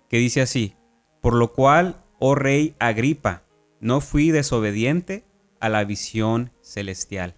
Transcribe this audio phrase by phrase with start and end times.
[0.08, 0.76] que dice así,
[1.22, 3.46] por lo cual, oh rey Agripa,
[3.80, 5.26] no fui desobediente
[5.60, 7.34] a la visión celestial.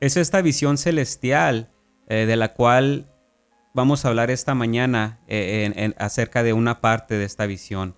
[0.00, 1.70] Es esta visión celestial
[2.08, 3.12] eh, de la cual
[3.74, 7.96] vamos a hablar esta mañana eh, acerca de una parte de esta visión.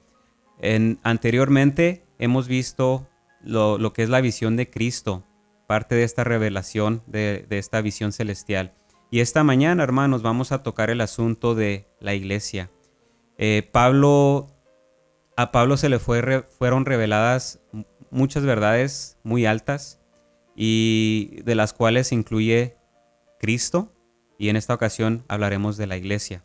[0.60, 3.08] En, anteriormente hemos visto
[3.42, 5.24] lo, que es la visión de Cristo,
[5.66, 8.74] parte de esta revelación de, esta visión celestial.
[9.10, 12.70] Y esta mañana, hermanos, vamos a tocar el asunto de la iglesia.
[13.36, 14.48] Eh, Pablo,
[15.36, 17.60] a Pablo se le fue, fueron reveladas
[18.10, 20.00] muchas verdades muy altas
[20.54, 22.76] y de las cuales incluye
[23.38, 23.91] Cristo,
[24.42, 26.44] y en esta ocasión hablaremos de la iglesia.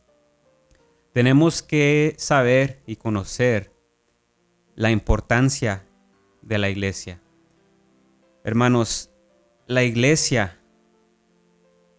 [1.14, 3.74] Tenemos que saber y conocer
[4.76, 5.84] la importancia
[6.44, 7.24] de la iglesia.
[8.44, 9.10] Hermanos,
[9.66, 10.62] la iglesia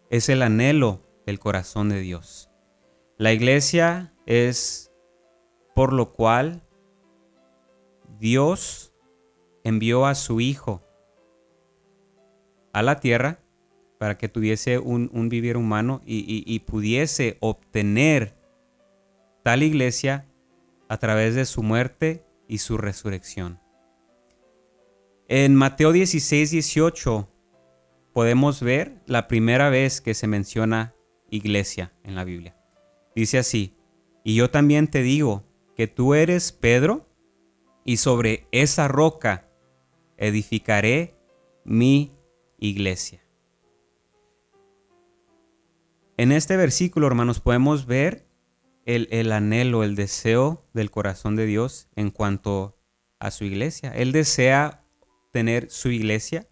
[0.09, 2.49] es el anhelo del corazón de Dios.
[3.17, 4.93] La iglesia es
[5.75, 6.63] por lo cual
[8.21, 8.95] Dios
[9.65, 10.81] envió a su Hijo
[12.73, 13.41] a la tierra
[13.99, 18.37] para que tuviese un, vivir humano y, pudiese obtener
[19.43, 20.27] tal iglesia
[20.89, 23.61] a través de su muerte y su resurrección.
[25.29, 27.29] En Mateo 16, 18
[28.13, 30.95] podemos ver la primera vez que se menciona
[31.31, 32.57] iglesia en la Biblia.
[33.15, 33.77] Dice así,
[34.25, 35.45] y yo también te digo
[35.77, 37.09] que tú eres Pedro,
[37.89, 39.49] y sobre esa roca
[40.19, 41.15] edificaré
[41.65, 42.13] mi
[42.59, 43.23] iglesia.
[46.19, 48.27] En este versículo, hermanos, podemos ver
[48.87, 52.77] el, anhelo, el deseo del corazón de Dios en cuanto
[53.21, 53.93] a su iglesia.
[53.95, 54.85] Él desea
[55.31, 56.49] tener su iglesia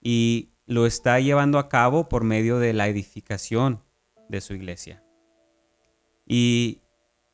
[0.00, 3.82] y lo está llevando a cabo por medio de la edificación
[4.28, 5.02] de su iglesia.
[6.24, 6.82] Y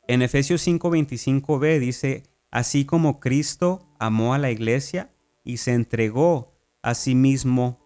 [0.09, 5.11] en Efesios 5:25b dice, así como Cristo amó a la iglesia
[5.45, 7.79] y se entregó a sí mismo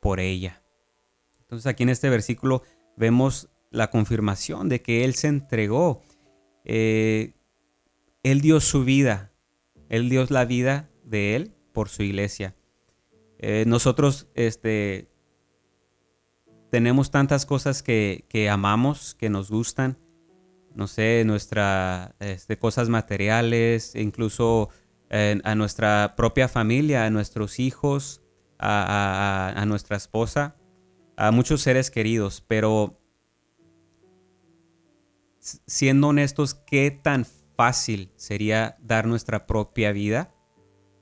[0.00, 0.62] por ella.
[1.52, 2.62] Entonces aquí en este versículo
[2.96, 6.02] vemos la confirmación de que Él se entregó.
[6.64, 7.34] Eh,
[8.22, 9.32] él dio su vida,
[9.88, 12.54] Él dio la vida de Él por su iglesia.
[13.38, 15.10] Eh, nosotros este,
[16.70, 19.98] tenemos tantas cosas que, amamos, que nos gustan,
[20.74, 24.68] no sé, nuestras este, cosas materiales, incluso
[25.10, 28.22] a nuestra propia familia, a nuestros hijos,
[28.58, 30.56] a nuestra esposa
[31.22, 33.00] a muchos seres queridos, pero
[35.38, 37.24] siendo honestos, ¿qué tan
[37.56, 40.34] fácil sería dar nuestra propia vida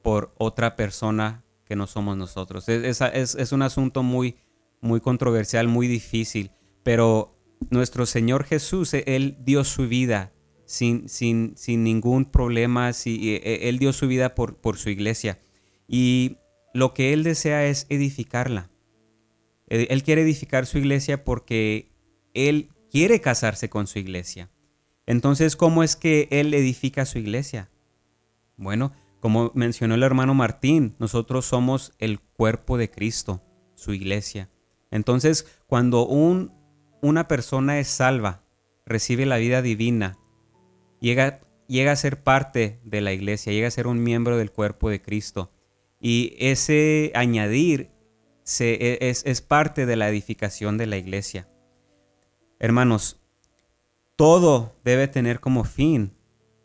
[0.03, 2.69] por otra persona que no somos nosotros.
[2.69, 4.37] Es, es, un asunto muy,
[4.81, 6.51] muy controversial, muy difícil,
[6.83, 7.39] pero
[7.71, 10.33] nuestro Señor Jesús, Él dio su vida
[10.67, 14.91] sin, sin, sin ningún problema, si, e, e, Él dio su vida por, por su
[14.91, 15.41] iglesia.
[15.89, 16.39] Y
[16.75, 18.71] lo que Él desea es edificarla.
[19.71, 21.91] E, él quiere edificar su iglesia porque
[22.35, 24.51] Él quiere casarse con su iglesia.
[25.07, 27.71] Entonces, ¿cómo es que Él edifica su iglesia?
[28.57, 33.43] Bueno, como mencionó el hermano Martín, nosotros somos el cuerpo de Cristo,
[33.75, 34.51] su iglesia.
[34.91, 36.53] Entonces, cuando un,
[37.01, 38.45] una persona es salva,
[38.85, 40.19] recibe la vida divina,
[41.01, 44.91] llega, llega a ser parte de la iglesia, llega a ser un miembro del cuerpo
[44.91, 45.53] de Cristo.
[46.01, 47.91] Y ese añadir
[48.59, 51.49] e, es, es parte de la edificación de la iglesia.
[52.59, 53.21] Hermanos,
[54.17, 56.13] todo debe tener como fin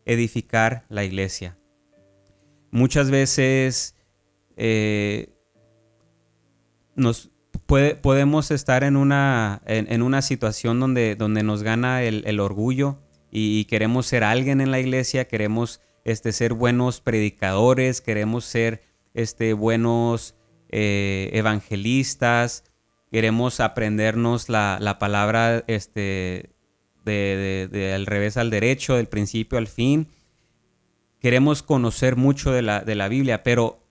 [0.04, 1.58] edificar la iglesia.
[2.70, 3.96] Muchas veces
[4.56, 5.30] eh,
[6.94, 7.30] nos
[7.66, 12.98] podemos estar en una, en, una situación donde, donde nos gana el, orgullo
[13.30, 18.82] y, queremos ser alguien en la iglesia, queremos este, ser buenos predicadores, queremos ser
[19.14, 20.35] este, buenos
[20.68, 22.64] eh, evangelistas,
[23.10, 26.54] queremos aprendernos la, palabra este,
[27.04, 30.08] de, del revés al derecho, del principio al fin
[31.26, 33.82] queremos conocer mucho de la, de la Biblia, pero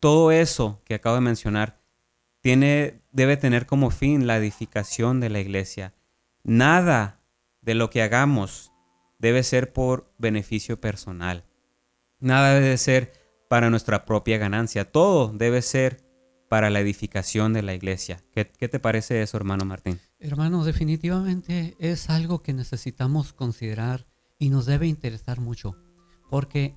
[0.00, 1.80] todo eso que acabo de mencionar
[2.40, 5.94] tiene, debe tener como fin la edificación de la iglesia.
[6.44, 7.20] Nada
[7.60, 8.72] de lo que hagamos
[9.18, 11.44] debe ser por beneficio personal.
[12.20, 13.12] Nada debe ser
[13.48, 14.90] para nuestra propia ganancia.
[14.90, 16.04] Todo debe ser
[16.48, 18.20] para la edificación de la iglesia.
[18.32, 20.00] ¿Qué, qué te parece eso, hermano Martín?
[20.18, 24.06] Hermano, definitivamente es algo que necesitamos considerar
[24.38, 25.76] y nos debe interesar mucho.
[26.30, 26.76] Porque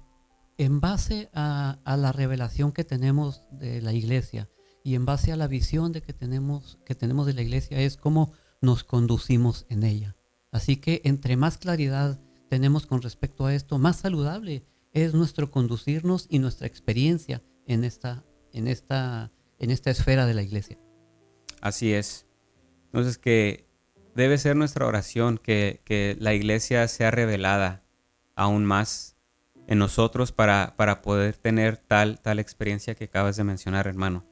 [0.59, 4.49] en base a, la revelación que tenemos de la iglesia
[4.83, 7.95] y en base a la visión de que tenemos, que tenemos de la iglesia es
[7.95, 10.17] cómo nos conducimos en ella.
[10.51, 12.19] Así que entre más claridad
[12.49, 18.23] tenemos con respecto a esto, más saludable es nuestro conducirnos y nuestra experiencia en esta,
[18.53, 20.77] en esta, en esta esfera de la iglesia.
[21.61, 22.25] Así es.
[22.85, 23.67] Entonces que
[24.15, 27.83] debe ser nuestra oración que, que la iglesia sea revelada
[28.35, 29.17] aún más
[29.67, 34.25] en nosotros para, para poder tener tal, tal experiencia que acabas de mencionar, hermano.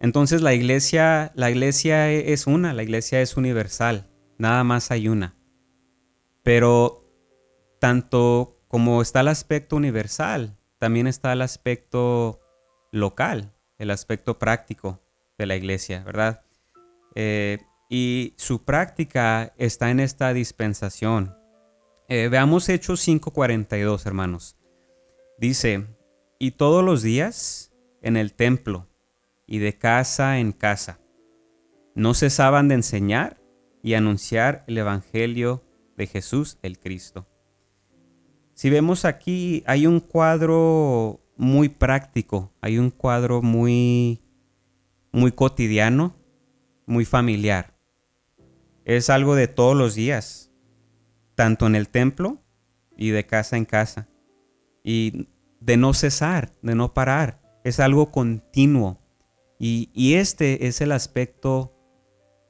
[0.00, 4.08] Entonces la iglesia, la iglesia es una, la iglesia es universal,
[4.38, 5.34] nada más hay una.
[6.44, 7.04] Pero
[7.80, 12.40] tanto como está el aspecto universal, también está el aspecto
[12.92, 15.00] local, el aspecto práctico
[15.36, 16.42] de la iglesia, ¿verdad?
[17.14, 17.58] Eh,
[17.90, 21.38] y su práctica está en esta dispensación,
[22.10, 24.56] eh, veamos Hechos 5:42, hermanos.
[25.38, 25.86] Dice,
[26.38, 27.70] y todos los días
[28.00, 28.88] en el templo
[29.46, 31.00] y de casa en casa,
[31.94, 33.42] no cesaban de enseñar
[33.82, 35.62] y anunciar el Evangelio
[35.98, 37.26] de Jesús el Cristo.
[38.58, 44.20] Si vemos aquí, hay un cuadro muy práctico, hay un cuadro muy,
[45.12, 46.16] muy cotidiano,
[46.84, 47.78] muy familiar.
[48.84, 50.50] Es algo de todos los días
[51.36, 52.42] tanto en el templo
[52.96, 54.08] y de casa en casa.
[54.82, 55.28] Y
[55.60, 57.40] de no cesar, de no parar.
[57.62, 59.00] Es algo continuo.
[59.60, 61.76] Y, este es el aspecto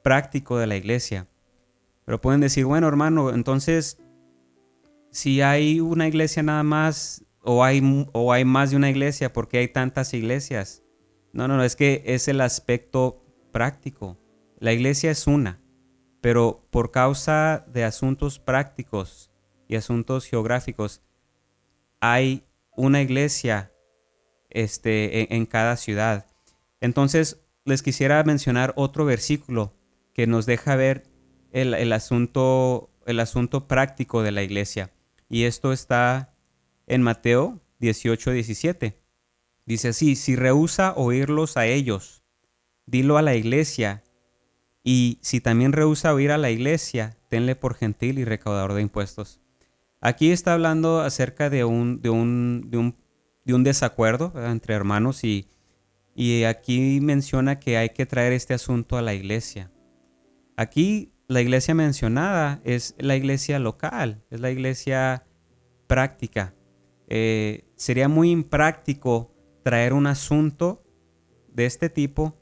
[0.03, 1.27] práctico de la iglesia.
[2.03, 3.99] Pero pueden decir, bueno hermano, entonces,
[5.11, 7.81] si hay una iglesia nada más, o hay,
[8.13, 10.83] o hay más de una iglesia, ¿por qué hay tantas iglesias?
[11.33, 14.17] No, no, no, es que es el aspecto práctico.
[14.59, 15.61] La iglesia es una
[16.21, 19.31] pero por causa de asuntos prácticos
[19.67, 21.01] y asuntos geográficos,
[22.01, 23.71] hay una iglesia
[24.49, 26.25] este, en, cada ciudad.
[26.81, 29.73] Entonces, les quisiera mencionar otro versículo
[30.13, 31.03] que nos deja ver
[31.51, 34.91] el, asunto, el asunto práctico de la iglesia.
[35.29, 36.33] Y esto está
[36.87, 38.99] en Mateo 18, 17.
[39.65, 42.23] Dice así, si rehúsa oírlos a ellos,
[42.87, 44.03] dilo a la iglesia
[44.83, 49.39] y si también rehúsa oír a la iglesia, tenle por gentil y recaudador de impuestos.
[50.01, 52.69] Aquí está hablando acerca de un, de un,
[53.45, 55.49] de un, desacuerdo entre hermanos y,
[56.15, 59.71] y aquí menciona que hay que traer este asunto a la iglesia.
[60.55, 65.27] Aquí la iglesia mencionada es la iglesia local, es la iglesia
[65.85, 66.55] práctica.
[67.07, 69.31] Eh, sería muy impráctico
[69.63, 70.83] traer un asunto
[71.47, 72.35] de este tipo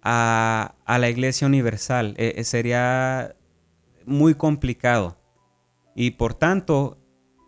[0.00, 2.14] a, la Iglesia Universal.
[2.18, 3.36] E, e, sería
[4.06, 5.18] muy complicado.
[5.96, 6.98] Y por tanto,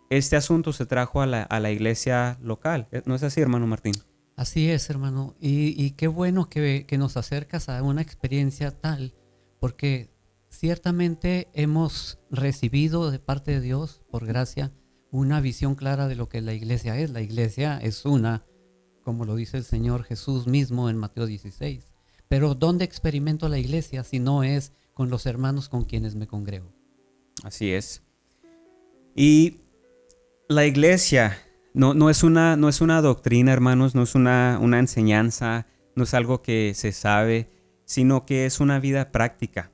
[0.09, 2.89] este asunto se trajo a la, iglesia local.
[3.05, 3.93] ¿No es así, hermano Martín?
[4.35, 5.33] Así es, hermano.
[5.39, 9.15] Y, qué bueno que, que, nos acercas a una experiencia tal,
[9.61, 10.11] porque
[10.61, 14.71] ciertamente hemos recibido de parte de Dios, por gracia,
[15.09, 17.09] una visión clara de lo que la iglesia es.
[17.09, 18.45] La iglesia es una,
[19.03, 21.91] como lo dice el Señor Jesús mismo en Mateo 16.
[22.27, 26.71] Pero ¿dónde experimento la iglesia si no es con los hermanos con quienes me congrego?
[27.43, 28.03] Así es.
[29.15, 29.61] Y
[30.47, 31.39] la iglesia
[31.73, 35.65] no, no, es, una, no es una doctrina, hermanos, no es una, una enseñanza,
[35.95, 37.49] no es algo que se sabe,
[37.83, 39.71] sino que es una vida práctica.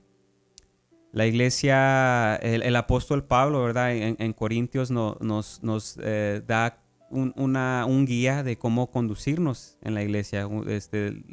[1.14, 3.96] La iglesia, el, apóstol Pablo, ¿verdad?
[3.96, 10.04] En, Corintios nos, nos eh, da un, una, un, guía de cómo conducirnos en la
[10.04, 11.24] iglesia, este,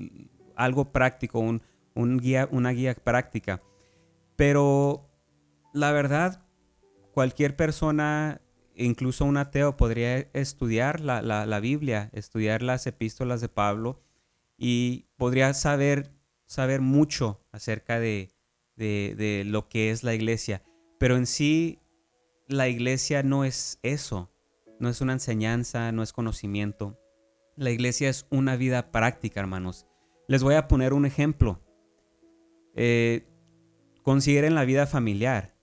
[0.56, 1.62] algo práctico, un,
[1.94, 3.62] un guía, una guía práctica.
[4.36, 5.10] Pero
[5.72, 6.44] la verdad,
[7.12, 8.40] cualquier persona,
[8.74, 14.00] incluso un ateo, podría estudiar la, la, la Biblia, estudiar las epístolas de Pablo
[14.56, 16.12] y podría saber,
[16.46, 18.33] saber mucho acerca de,
[18.76, 20.62] de, lo que es la iglesia.
[20.98, 21.80] Pero en sí,
[22.48, 24.32] la iglesia no es eso,
[24.78, 26.98] no es una enseñanza, no es conocimiento.
[27.56, 29.86] La iglesia es una vida práctica, hermanos.
[30.28, 31.60] Les voy a poner un ejemplo.
[32.74, 33.26] Eh,
[34.02, 35.54] consideren la vida familiar.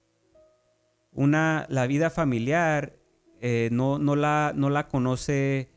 [1.12, 3.02] Una, la vida familiar
[3.42, 5.72] eh, no, no, la, no, la, conoce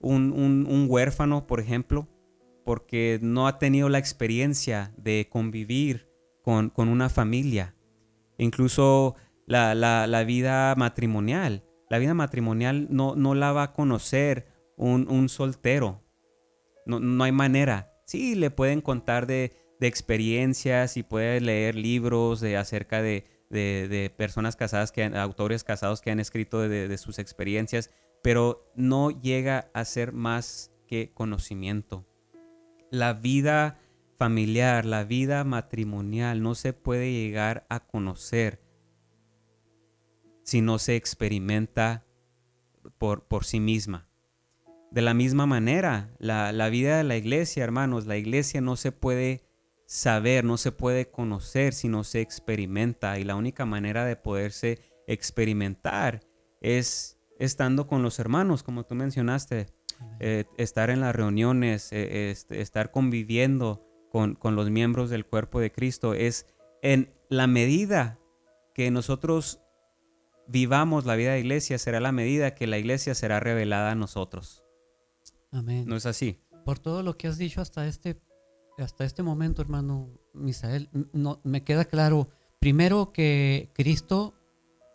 [0.00, 2.08] un, un, huérfano, por ejemplo,
[2.64, 6.09] porque no ha tenido la experiencia de convivir
[6.42, 7.74] con, una familia,
[8.38, 9.16] incluso
[9.46, 11.64] la, vida matrimonial.
[11.88, 16.02] La vida matrimonial no, no la va a conocer un, soltero.
[16.86, 17.92] No, hay manera.
[18.06, 23.24] Sí, le pueden contar de, experiencias y puede leer libros de, acerca de,
[24.16, 27.90] personas casadas, que autores casados que han escrito de, sus experiencias,
[28.22, 32.06] pero no llega a ser más que conocimiento.
[32.90, 33.78] La vida
[34.20, 38.60] familiar, la vida matrimonial no se puede llegar a conocer
[40.42, 42.04] si no se experimenta
[42.98, 44.10] por, por sí misma.
[44.90, 48.92] De la misma manera, la, la, vida de la iglesia, hermanos, la iglesia no se
[48.92, 49.48] puede
[49.86, 53.18] saber, no se puede conocer si no se experimenta.
[53.18, 56.20] Y la única manera de poderse experimentar
[56.60, 59.68] es estando con los hermanos, como tú mencionaste,
[60.18, 65.72] eh, estar en las reuniones, eh, este, estar conviviendo con, los miembros del cuerpo de
[65.72, 66.46] Cristo es
[66.82, 68.18] en la medida
[68.74, 69.60] que nosotros
[70.48, 74.64] vivamos la vida de iglesia, será la medida que la iglesia será revelada a nosotros.
[75.52, 75.84] Amén.
[75.86, 76.40] ¿No es así?
[76.64, 78.20] Por todo lo que has dicho hasta este,
[78.78, 84.34] hasta este momento, hermano Misael, no, me queda claro, primero que Cristo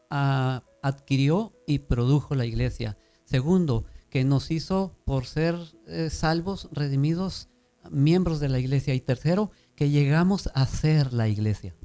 [0.10, 2.98] ah, adquirió y produjo la iglesia.
[3.24, 5.56] Segundo, que nos hizo por ser
[5.88, 7.50] eh, salvos, redimidos,
[7.92, 8.94] miembros de la iglesia.
[8.94, 11.76] Y tercero, que llegamos a ser la iglesia.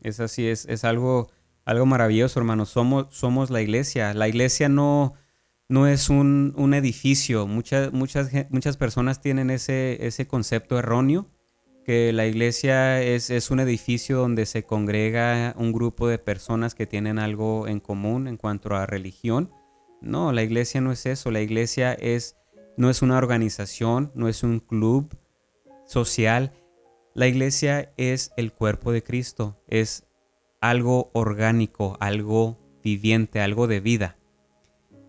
[0.00, 1.30] Es así, es, es algo,
[1.64, 2.68] algo maravilloso, hermanos.
[2.68, 4.14] Somos, somos la iglesia.
[4.14, 5.14] La iglesia no,
[5.68, 7.46] no es un, un edificio.
[7.46, 11.28] Muchas, muchas, muchas personas tienen ese, ese concepto erróneo,
[11.84, 16.86] que la iglesia es, es un edificio donde se congrega un grupo de personas que
[16.86, 19.50] tienen algo en común en cuanto a religión.
[20.00, 21.30] No, la iglesia no es eso.
[21.30, 22.36] La iglesia es,
[22.76, 25.16] no es una organización, no es un club,
[25.86, 26.52] social,
[27.14, 30.06] la iglesia es el cuerpo de Cristo, es
[30.60, 34.18] algo orgánico, algo viviente, algo de vida.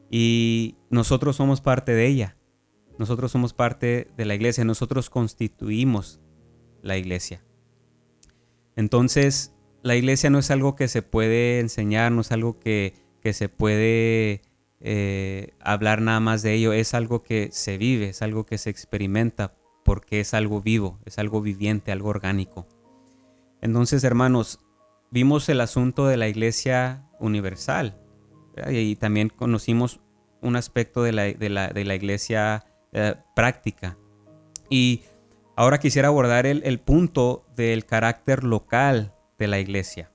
[0.10, 2.38] Y nosotros somos parte de ella.
[2.98, 4.64] Nosotros somos parte de la iglesia.
[4.64, 6.22] Nosotros constituimos
[6.82, 7.44] la iglesia.
[8.76, 9.54] Entonces,
[9.84, 12.94] la iglesia no es algo que se puede enseñar, no es algo que,
[13.34, 14.42] se puede
[14.80, 18.70] eh, hablar nada más de ello, es algo que se vive, es algo que se
[18.70, 19.57] experimenta
[19.88, 22.68] porque es algo vivo, es algo viviente, algo orgánico.
[23.62, 24.60] Entonces, hermanos,
[25.12, 27.98] vimos el asunto de la iglesia universal
[28.70, 30.02] y también conocimos
[30.42, 33.98] un aspecto de la, de la, iglesia eh, práctica.
[34.70, 35.04] Y
[35.56, 40.12] ahora quisiera abordar el, el punto del carácter local de la iglesia.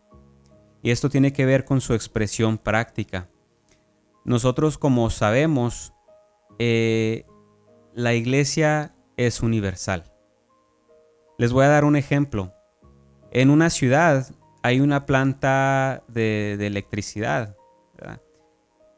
[0.82, 3.30] Y esto tiene que ver con su expresión práctica.
[4.26, 5.94] Nosotros, como sabemos,
[6.58, 7.24] eh,
[7.94, 10.12] la iglesia es universal.
[11.38, 12.52] Les voy a dar un ejemplo.
[13.30, 14.26] En una ciudad
[14.62, 17.56] hay una planta de, electricidad,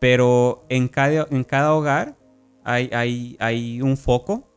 [0.00, 2.16] pero en cada, en cada hogar
[2.64, 4.50] hay, hay, hay, un foco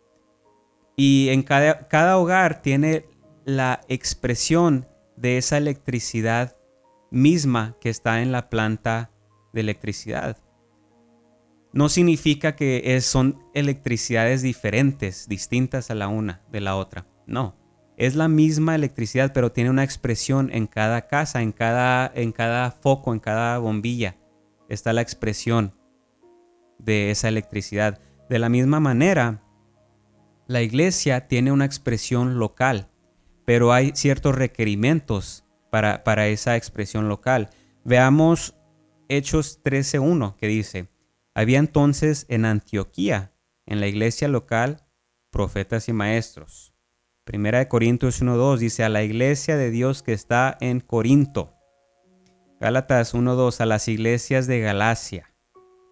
[0.95, 3.05] y en cada, cada hogar tiene
[3.45, 6.57] la expresión de esa electricidad
[7.11, 9.11] misma que está en la planta
[9.53, 10.37] de electricidad.
[11.73, 17.05] No significa que son electricidades diferentes, distintas a la una de la otra.
[17.25, 17.55] No,
[17.97, 22.71] es la misma electricidad, pero tiene una expresión en cada casa, en cada, en cada
[22.71, 24.17] foco, en cada bombilla.
[24.69, 25.73] Está la expresión
[26.77, 27.99] de esa electricidad.
[28.29, 29.43] De la misma manera,
[30.45, 32.89] la iglesia tiene una expresión local,
[33.45, 37.49] pero hay ciertos requerimientos para, para esa expresión local.
[37.83, 38.55] Veamos
[39.09, 40.87] Hechos 13.1 que dice,
[41.37, 43.31] había entonces en Antioquía,
[43.67, 44.87] en la iglesia local,
[45.29, 46.73] profetas y maestros.
[47.25, 51.53] Primera de Corintios 1.2 dice a la iglesia de Dios que está en Corinto.
[52.59, 55.31] Gálatas 1.2 a las iglesias de Galacia.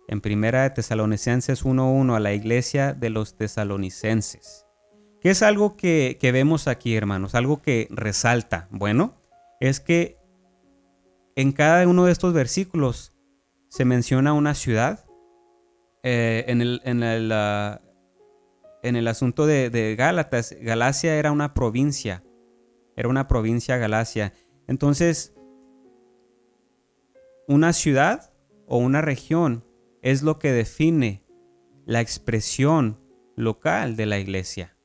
[0.08, 4.66] En Primera de Tesalonicenses 1.1 a la iglesia de los tesalonicenses.
[5.22, 7.36] ¿Qué es algo que, que vemos aquí, hermanos?
[7.36, 8.68] Algo que resalta.
[8.72, 9.22] Bueno,
[9.60, 10.18] es que
[11.36, 13.16] en cada uno de estos versículos
[13.70, 15.05] se menciona una ciudad,
[16.08, 22.24] eh, en, el, en, en, el, asunto de, de, Gálatas, Galacia era una provincia,
[22.96, 24.32] era una provincia Galacia.
[24.68, 25.34] Entonces,
[27.48, 28.32] una ciudad
[28.68, 29.66] o una región
[30.04, 31.26] es lo que define
[31.88, 33.00] la expresión
[33.36, 34.78] local de la iglesia.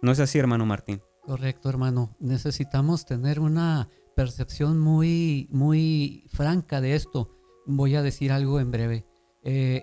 [0.00, 1.02] ¿No es así, hermano Martín?
[1.22, 2.16] Correcto, hermano.
[2.20, 7.36] Necesitamos tener una percepción muy, muy franca de esto.
[7.66, 9.06] Voy a decir algo en breve.
[9.42, 9.82] Eh,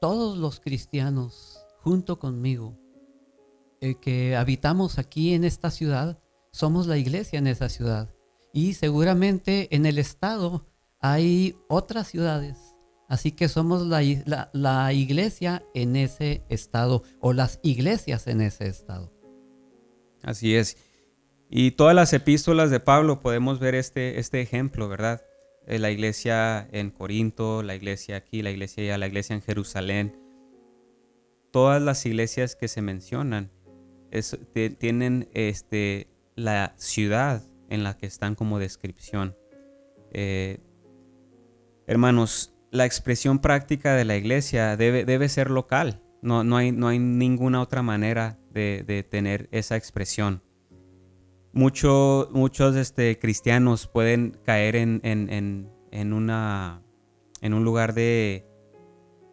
[0.00, 2.78] todos los cristianos, junto conmigo,
[3.80, 6.18] eh, que habitamos aquí en esta ciudad,
[6.50, 8.14] somos la iglesia en esa ciudad.
[8.52, 10.66] Y seguramente en el estado
[11.00, 12.74] hay otras ciudades.
[13.08, 19.12] Así que somos la, la, iglesia en ese estado o las iglesias en ese estado.
[20.22, 20.76] Así es.
[21.48, 25.22] Y todas las epístolas de Pablo podemos ver este, este ejemplo, ¿verdad?
[25.66, 30.16] Eh, la iglesia en Corinto, la iglesia aquí, la iglesia allá, la iglesia en Jerusalén.
[31.50, 33.50] Todas las iglesias que se mencionan
[34.78, 39.36] tienen este, la ciudad en la que están como descripción.
[40.12, 40.60] Eh,
[41.86, 46.02] hermanos, la expresión práctica de la iglesia debe, debe ser local.
[46.22, 50.42] No, no, hay, no hay ninguna otra manera de, de tener esa expresión
[51.56, 56.82] muchos este, cristianos pueden caer en, en, una,
[57.40, 58.46] en un lugar de,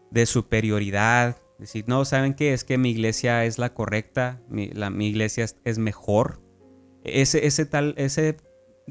[0.09, 1.37] de superioridad.
[1.59, 2.53] Decir, no, ¿saben qué?
[2.53, 6.41] Es que mi iglesia es la correcta, mi, la, mi iglesia es, mejor.
[7.03, 8.37] Ese, ese, tal, ese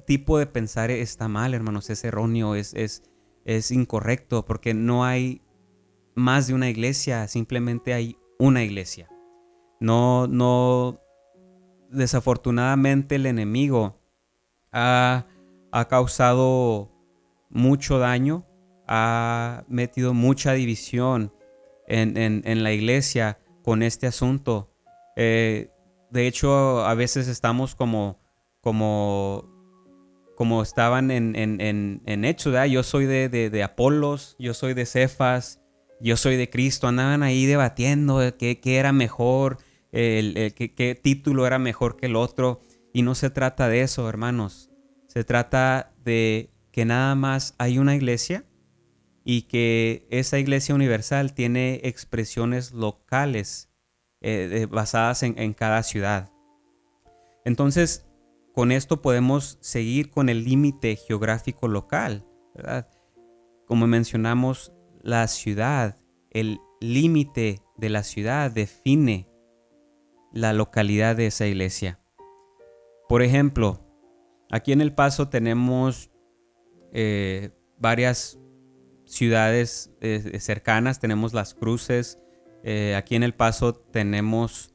[0.07, 3.03] tipo de pensar está mal, hermanos, es erróneo, es, es,
[3.45, 5.42] es incorrecto, porque no hay
[6.14, 9.09] más de una iglesia, simplemente hay una iglesia.
[9.81, 11.01] No, no,
[11.92, 14.00] desafortunadamente el enemigo
[14.72, 15.26] ha,
[15.88, 16.90] causado
[17.50, 18.46] mucho daño,
[18.88, 21.33] ha metido mucha división
[21.87, 24.70] en, la iglesia con este asunto.
[25.16, 25.70] Eh,
[26.11, 28.20] de hecho, a veces estamos como,
[28.61, 29.48] como,
[30.37, 35.61] como estaban en, en, Hechos, yo soy de, de, Apolos, yo soy de Cefas,
[36.00, 39.59] yo soy de Cristo, andaban ahí debatiendo qué, qué era mejor,
[39.92, 42.61] el, qué, título era mejor que el otro.
[42.92, 44.70] Y no se trata de eso, hermanos.
[45.07, 48.44] Se trata de que nada más hay una iglesia
[49.24, 53.70] y que esa iglesia universal tiene expresiones locales
[54.20, 56.31] eh, basadas en, cada ciudad.
[57.44, 58.07] Entonces,
[58.52, 62.88] con esto podemos seguir con el límite geográfico local, ¿verdad?
[63.66, 65.98] Como mencionamos, la ciudad,
[66.31, 69.32] el límite de la ciudad define
[70.33, 72.01] la localidad de esa iglesia.
[73.09, 73.87] Por ejemplo,
[74.51, 76.11] aquí en El Paso tenemos
[76.92, 78.38] eh, varias
[79.05, 82.18] ciudades eh, cercanas, tenemos Las Cruces,
[82.62, 84.75] eh, aquí en El Paso tenemos,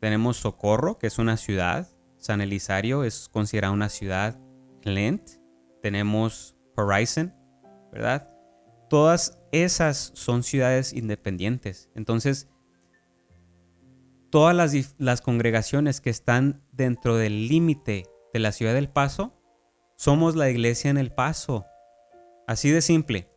[0.00, 4.40] tenemos Socorro, que es una ciudad, San Elizario es considerada una ciudad,
[4.80, 5.22] Clint,
[5.82, 7.34] tenemos Horizon,
[7.92, 8.32] ¿verdad?
[8.88, 11.90] Todas esas son ciudades independientes.
[11.94, 12.48] Entonces,
[14.36, 19.32] todas las, congregaciones que están dentro del límite de la ciudad del Paso,
[19.96, 21.64] somos la iglesia en el Paso.
[22.46, 23.30] Así de simple.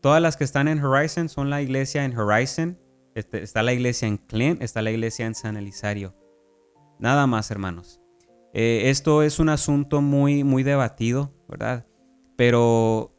[0.00, 2.78] Todas las que están en Horizon son la iglesia en Horizon.
[3.16, 6.14] Este, está la iglesia en Clint, está la iglesia en San Elizario.
[7.00, 8.00] Nada más, hermanos.
[8.54, 11.84] Eh, esto es un asunto muy, muy debatido, ¿verdad?
[12.36, 13.12] Pero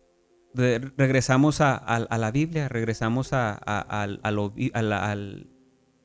[0.54, 4.22] regresamos a, la Biblia, regresamos a, al,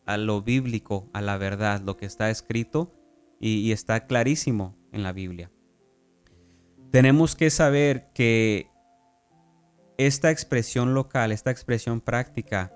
[0.06, 2.92] a lo bíblico, a la verdad, lo que está escrito
[3.40, 5.50] y, está clarísimo en la Biblia.
[6.90, 8.68] Tenemos que saber que
[9.98, 12.72] esta expresión local, esta expresión práctica,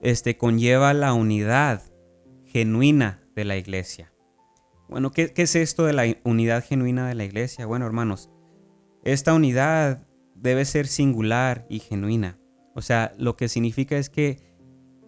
[0.00, 1.82] este, conlleva la unidad
[2.44, 4.12] genuina de la iglesia.
[4.88, 7.66] Bueno, ¿qué, ¿qué, es esto de la unidad genuina de la iglesia?
[7.66, 8.30] Bueno, hermanos,
[9.04, 12.38] esta unidad debe ser singular y genuina.
[12.74, 14.51] O sea, lo que significa es que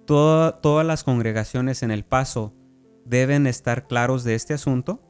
[0.05, 2.55] todas las congregaciones en el paso
[3.05, 5.03] deben estar claros de este asunto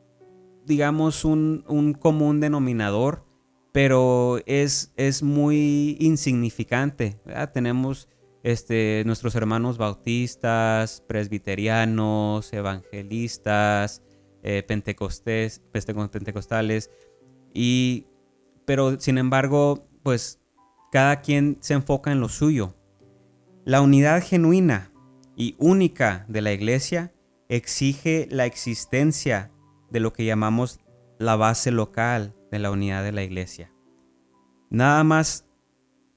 [0.66, 3.24] digamos, un, común denominador,
[3.72, 7.20] pero es, es muy insignificante.
[7.54, 8.10] Tenemos
[8.42, 14.02] este, nuestros hermanos bautistas, presbiterianos, evangelistas,
[14.42, 16.90] eh, pentecostales,
[17.56, 18.06] y,
[18.66, 20.42] pero sin embargo, pues
[20.92, 22.76] cada quien se enfoca en lo suyo.
[23.64, 24.92] La unidad genuina
[25.36, 27.14] y única de la iglesia
[27.48, 29.52] exige la existencia
[29.90, 30.80] de lo que llamamos
[31.18, 33.72] la base local de la unidad de la iglesia.
[34.70, 35.48] Nada más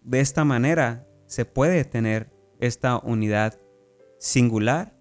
[0.02, 3.60] de esta manera se puede tener esta unidad
[4.18, 4.98] singular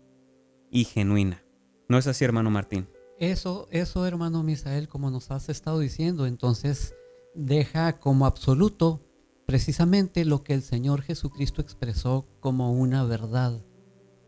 [0.69, 1.43] y genuina.
[1.89, 2.87] ¿No es así, hermano Martín?
[3.19, 6.93] Eso, eso, hermano Misael, como nos has estado diciendo, entonces
[7.33, 9.01] deja como absoluto
[9.47, 13.63] precisamente lo que el Señor Jesucristo expresó como una verdad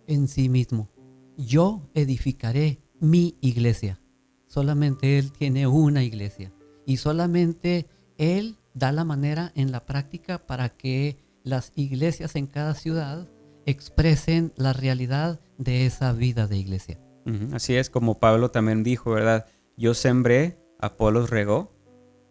[0.07, 0.89] en sí mismo.
[1.37, 4.01] Yo edificaré mi iglesia.
[4.47, 6.51] Solamente Él tiene una iglesia.
[6.85, 12.73] Y solamente Él da la manera en la práctica para que las iglesias en cada
[12.73, 13.29] ciudad
[13.65, 16.99] expresen la realidad de esa vida de iglesia.
[17.53, 19.45] Así es como Pablo también dijo, ¿verdad?
[19.77, 21.71] Yo sembré, Apolos regó,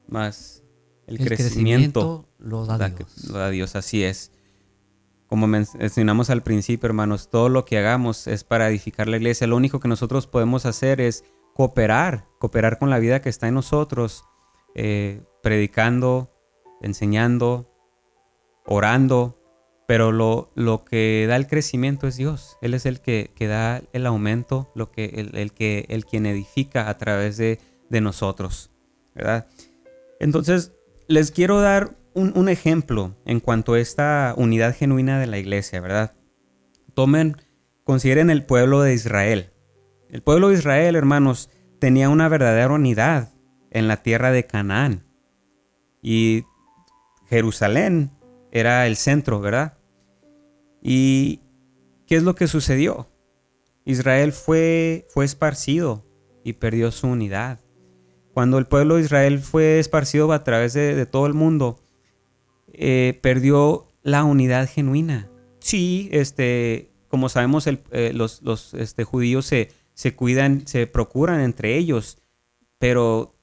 [0.09, 0.65] más
[1.07, 3.29] el, crecimiento, lo da, Dios.
[3.29, 4.33] Lo da Dios, así es.
[5.27, 9.47] Como mencionamos al principio, hermanos, todo lo que hagamos es para edificar la iglesia.
[9.47, 13.55] Lo único que nosotros podemos hacer es cooperar, cooperar con la vida que está en
[13.55, 14.25] nosotros,
[14.75, 16.33] eh, predicando,
[16.81, 17.71] enseñando,
[18.65, 19.38] orando,
[19.89, 22.59] pero lo, lo, que da el crecimiento es Dios.
[22.61, 26.91] Él es el que, que da el aumento, lo que, el, que, el quien edifica
[26.91, 28.71] a través de, de, nosotros.
[29.15, 29.47] ¿verdad?
[30.21, 30.75] Entonces,
[31.07, 35.81] les quiero dar un, un, ejemplo en cuanto a esta unidad genuina de la iglesia,
[35.81, 36.13] ¿verdad?
[36.93, 37.37] Tomen,
[37.83, 39.55] consideren el pueblo de Israel.
[40.11, 41.49] El pueblo de Israel, hermanos,
[41.79, 43.31] tenía una verdadera unidad
[43.71, 45.07] en la tierra de Canaán.
[46.03, 46.45] Y
[47.31, 48.11] Jerusalén
[48.53, 49.78] era el centro, ¿verdad?
[50.83, 51.41] ¿Y
[52.07, 53.09] qué es lo que sucedió?
[53.85, 56.05] Israel fue, fue esparcido
[56.45, 57.61] y perdió su unidad.
[58.35, 61.81] Cuando el pueblo de Israel fue esparcido a través de, todo el mundo,
[62.73, 65.31] eh, perdió la unidad genuina.
[65.59, 72.19] Sí, este, como sabemos, eh, los, este, judíos se, se cuidan, se procuran entre ellos,
[72.79, 73.35] pero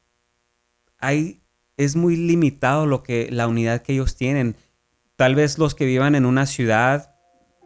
[1.00, 1.42] hay,
[1.76, 4.56] es muy limitado lo que, la unidad que ellos tienen.
[5.16, 7.15] Tal vez los que vivan en una ciudad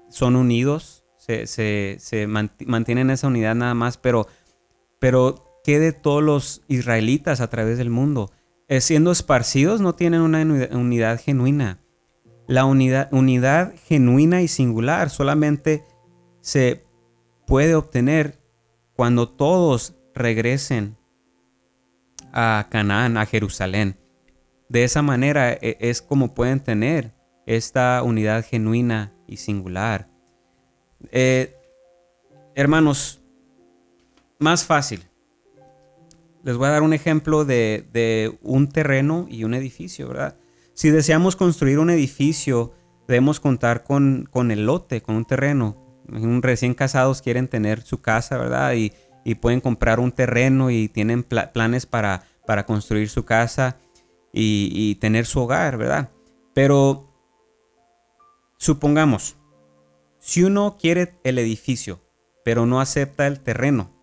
[0.09, 4.27] son unidos, se, mantienen esa unidad nada más, pero,
[4.99, 8.31] pero ¿qué de todos los israelitas a través del mundo?
[8.67, 11.79] Eh, siendo esparcidos no tienen una unidad genuina.
[12.47, 15.83] La unidad, unidad genuina y singular solamente
[16.41, 16.85] se
[17.45, 18.39] puede obtener
[18.95, 20.97] cuando todos regresen
[22.33, 23.99] a Canaán, a Jerusalén.
[24.67, 27.13] De esa manera e, es como pueden tener
[27.45, 30.09] esta unidad genuina y singular.
[31.11, 31.55] Eh,
[32.55, 33.21] hermanos,
[34.39, 35.03] más fácil.
[36.43, 40.37] Les voy a dar un ejemplo de, un terreno y un edificio, ¿verdad?
[40.73, 42.73] Si deseamos construir un edificio,
[43.07, 45.77] debemos contar con, con el lote, con un terreno.
[46.07, 48.73] Un recién casados quieren tener su casa, ¿verdad?
[48.73, 48.93] Y,
[49.41, 53.77] pueden comprar un terreno y tienen planes para, para construir su casa
[54.33, 56.09] y, y tener su hogar, ¿verdad?
[56.55, 57.08] Pero
[58.59, 59.37] Supongamos,
[60.19, 62.01] si uno quiere el edificio,
[62.45, 63.95] pero no acepta el terreno,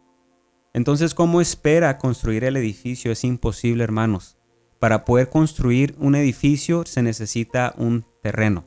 [0.73, 3.12] entonces ¿cómo espera construir el edificio?
[3.12, 4.38] Es imposible, hermanos.
[4.81, 8.66] Para poder construir un edificio se necesita un terreno.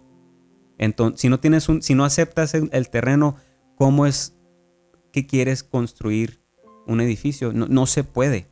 [0.77, 3.35] Entonces, si no tienes un, si no aceptas el, terreno,
[3.75, 4.37] ¿cómo es
[5.11, 6.39] que quieres construir
[6.85, 7.51] un edificio.
[7.53, 8.47] No, se puede.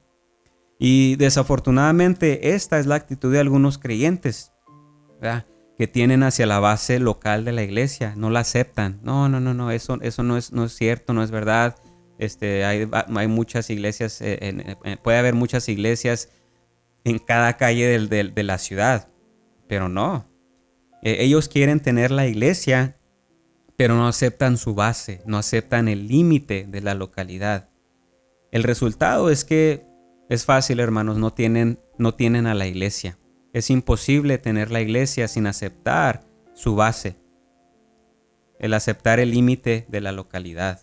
[0.79, 4.51] Y desafortunadamente esta es la actitud de algunos creyentes,
[5.77, 8.99] que tienen hacia la base local de la iglesia, no la aceptan.
[9.03, 11.75] No, no, no, no, eso, eso no, es, no es cierto, no es verdad.
[12.17, 16.29] Este, hay, hay muchas iglesias, eh, puede haber muchas iglesias
[17.03, 19.09] en cada calle de la ciudad,
[19.67, 20.27] pero no.
[21.03, 22.97] E, ellos quieren tener la iglesia
[23.77, 27.69] pero no aceptan su base, no aceptan el límite de la localidad.
[28.51, 29.85] El resultado es que
[30.29, 33.19] es fácil, hermanos, no tienen, no tienen a la iglesia.
[33.57, 37.17] Es imposible tener la iglesia sin aceptar su base,
[38.59, 40.81] el aceptar el límite de la localidad.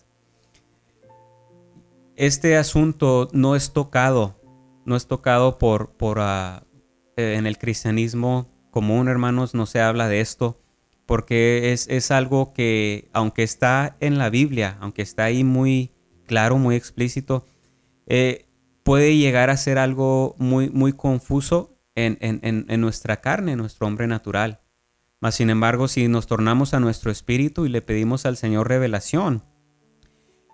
[2.17, 4.41] Este asunto no es tocado,
[4.83, 6.65] no es tocado por, ah,
[7.15, 10.59] en el cristianismo común, hermanos, no se habla de esto
[11.05, 15.93] porque es, algo que, aunque está en la Biblia, aunque está ahí muy
[16.25, 17.45] claro, muy explícito,
[18.05, 18.47] eh,
[18.83, 24.61] puede llegar a ser algo muy, muy confuso en, nuestra carne, en nuestro hombre natural.
[25.19, 29.43] Mas, sin embargo, si nos tornamos a nuestro espíritu y le pedimos al Señor revelación,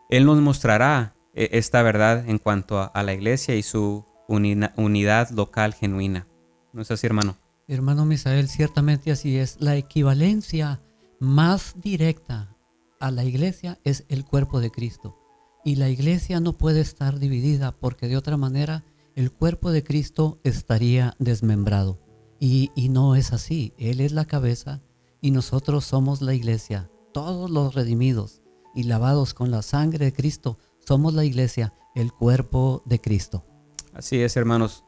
[0.10, 5.74] Él nos mostrará eh, esta verdad en cuanto a, la iglesia y su unidad local
[5.74, 6.28] genuina.
[6.74, 7.38] ¿No es así, hermano?
[7.68, 9.58] Hermano Misael, ciertamente así es.
[9.60, 10.82] La equivalencia
[11.20, 12.56] más directa
[13.00, 15.18] a la iglesia es el cuerpo de Cristo.
[15.64, 18.84] Y la iglesia no puede estar dividida porque de otra manera
[19.16, 22.00] el cuerpo de Cristo estaría desmembrado.
[22.40, 23.74] Y, no es así.
[23.78, 24.82] Él es la cabeza
[25.22, 26.90] y nosotros somos la iglesia.
[27.14, 28.42] Todos los redimidos
[28.74, 33.46] y lavados con la sangre de Cristo somos la iglesia, el cuerpo de Cristo.
[33.94, 34.84] Así es, hermanos.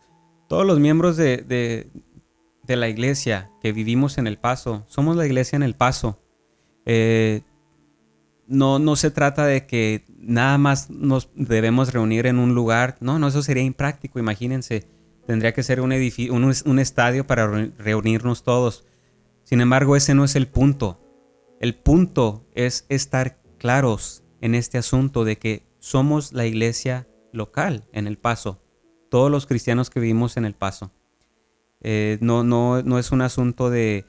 [0.47, 1.91] Todos los miembros de,
[2.63, 4.83] de la iglesia que vivimos en El Paso.
[4.88, 6.19] Somos la iglesia en El Paso.
[6.86, 7.43] Eh,
[8.47, 12.97] no, no se trata de que nada más nos debemos reunir en un lugar.
[12.99, 14.19] No, no, eso sería impráctico.
[14.19, 14.88] Imagínense,
[15.25, 18.86] tendría que ser un, edificio, un, estadio para reunirnos todos.
[19.43, 20.99] Sin embargo, ese no es el punto.
[21.60, 28.08] El punto es estar claros en este asunto de que somos la iglesia local en
[28.08, 28.62] El Paso.
[29.10, 30.91] Todos los cristianos que vivimos en El Paso.
[31.82, 34.06] Eh, no, no, no es un asunto de,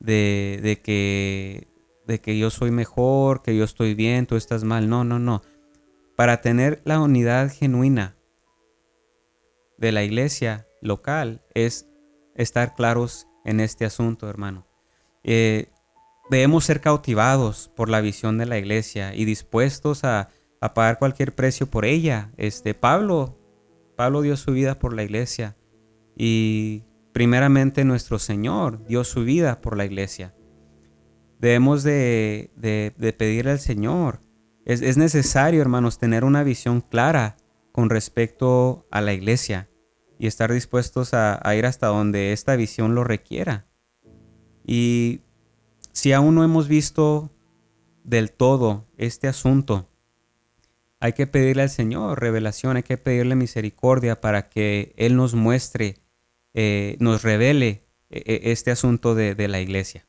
[0.00, 1.67] de, que,
[2.08, 4.88] de que yo soy mejor, que yo estoy bien, tú estás mal.
[4.88, 5.42] No, no, no.
[6.16, 8.16] Para tener la unidad genuina
[9.76, 11.86] de la iglesia local es
[12.34, 14.66] estar claros en este asunto, hermano.
[15.22, 15.70] Eh,
[16.30, 20.30] debemos ser cautivados por la visión de la iglesia y dispuestos a,
[20.62, 22.32] a, pagar cualquier precio por ella.
[22.38, 23.38] Este, Pablo,
[23.96, 25.56] Pablo dio su vida por la iglesia
[26.16, 30.34] y primeramente nuestro Señor dio su vida por la iglesia.
[31.38, 32.50] Debemos de,
[33.18, 34.20] pedirle al Señor.
[34.64, 37.36] Es, necesario, hermanos, tener una visión clara
[37.72, 39.70] con respecto a la iglesia
[40.18, 43.66] y estar dispuestos a, ir hasta donde esta visión lo requiera.
[44.66, 45.20] Y
[45.92, 47.30] si aún no hemos visto
[48.04, 49.88] del todo este asunto,
[51.00, 56.02] hay que pedirle al Señor revelación, hay que pedirle misericordia para que Él nos muestre
[56.60, 60.07] eh, nos revele eh, eh, este asunto de, la iglesia.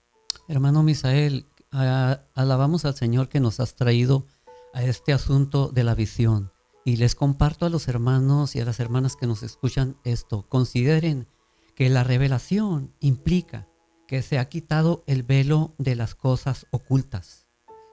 [0.50, 4.26] Hermano Misael, alabamos al Señor que nos has traído
[4.74, 6.52] a este asunto de la visión.
[6.84, 10.48] Y les comparto a los hermanos y a las hermanas que nos escuchan esto.
[10.50, 11.28] Consideren
[11.76, 13.68] que la revelación implica
[14.08, 17.48] que se ha quitado el velo de las cosas ocultas.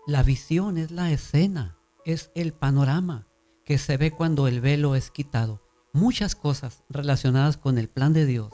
[0.06, 3.28] La visión es la escena, es el panorama
[3.66, 5.60] que se ve cuando el velo es quitado
[5.92, 8.52] muchas cosas relacionadas con el plan de Dios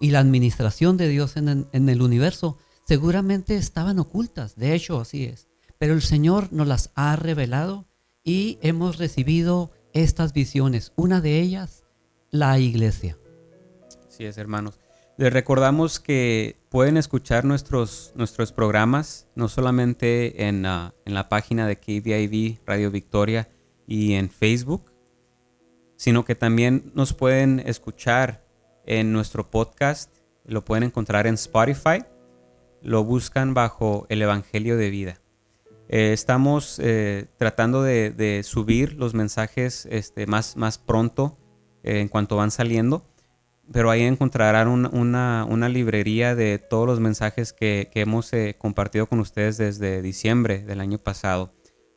[0.00, 4.56] y la administración de Dios en, el universo seguramente estaban ocultas.
[4.56, 5.48] De hecho, así es.
[5.78, 7.86] Pero el Señor nos las ha revelado
[8.24, 10.92] y hemos recibido estas visiones.
[10.96, 11.84] Una de ellas,
[12.30, 13.18] la iglesia.
[14.08, 14.78] Así es, hermanos.
[15.18, 21.66] Les recordamos que pueden escuchar nuestros, nuestros programas, no solamente en, ah, en la página
[21.66, 23.50] de KVIV Radio Victoria
[23.86, 24.90] y en Facebook,
[25.96, 28.44] sino que también nos pueden escuchar
[28.86, 30.16] en nuestro podcast.
[30.44, 32.04] Lo pueden encontrar en Spotify.
[32.82, 35.22] Lo buscan bajo el Evangelio de Vida.
[35.88, 41.38] Eh, estamos eh, tratando de, subir los mensajes este, más, más pronto
[41.82, 43.06] eh, en cuanto van saliendo,
[43.70, 49.58] pero ahí encontrarán una, librería de todos los mensajes que, que hemos compartido con ustedes
[49.58, 51.52] desde diciembre del año pasado.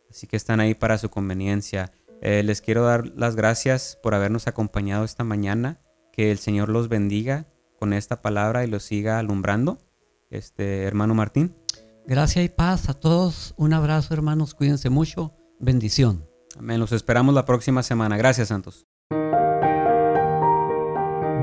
[0.10, 1.94] Así que están ahí para su conveniencia.
[2.22, 5.82] Les quiero dar las gracias por habernos acompañado esta mañana.
[6.12, 9.80] Que el Señor los bendiga con esta palabra y los siga alumbrando.
[10.30, 11.56] Este, hermano Martín.
[12.08, 13.54] Gracias y paz a todos.
[13.58, 14.54] Un abrazo, hermanos.
[14.54, 15.34] Cuídense mucho.
[15.60, 16.28] Bendición.
[16.58, 16.80] Amén.
[16.80, 18.18] Los esperamos la próxima semana.
[18.18, 18.86] Gracias, Santos.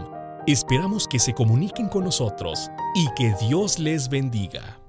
[0.46, 4.81] Esperamos que se comuniquen con nosotros y que Dios les bendiga.